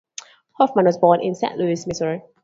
[0.53, 2.23] Hoffman was born in Saint Louis, Missouri.